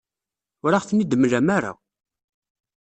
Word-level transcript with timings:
Ur 0.65 0.71
aɣ-ten-id-temlam 0.73 1.47
ara. 1.57 1.71